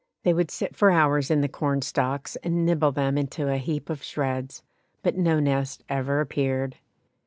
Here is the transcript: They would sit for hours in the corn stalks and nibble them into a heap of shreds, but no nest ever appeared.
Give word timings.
They 0.23 0.33
would 0.33 0.49
sit 0.49 0.75
for 0.75 0.89
hours 0.89 1.29
in 1.29 1.41
the 1.41 1.47
corn 1.47 1.83
stalks 1.83 2.35
and 2.37 2.65
nibble 2.65 2.91
them 2.91 3.19
into 3.19 3.49
a 3.53 3.57
heap 3.57 3.87
of 3.87 4.01
shreds, 4.01 4.63
but 5.03 5.15
no 5.15 5.39
nest 5.39 5.83
ever 5.89 6.21
appeared. 6.21 6.77